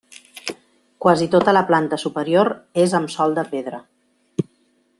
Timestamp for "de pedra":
3.41-3.83